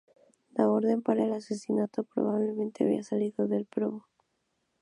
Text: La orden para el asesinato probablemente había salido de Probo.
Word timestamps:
La 0.55 0.67
orden 0.67 1.03
para 1.03 1.25
el 1.25 1.31
asesinato 1.31 2.03
probablemente 2.03 2.83
había 2.83 3.03
salido 3.03 3.47
de 3.47 3.65
Probo. 3.65 4.07